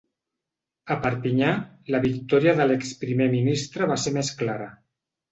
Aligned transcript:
A 0.93 0.95
Perpinyà, 1.01 1.49
la 1.95 1.99
victòria 2.05 2.53
de 2.59 2.67
l’ex-primer 2.69 3.27
ministre 3.35 3.89
va 3.93 3.99
ser 4.05 4.15
més 4.17 4.33
clara. 4.41 4.71